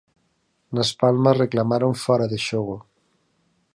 Nas 0.75 0.89
Palmas 0.99 1.39
reclamaron 1.43 1.93
fóra 2.05 2.25
de 2.31 2.39
xogo. 2.47 2.77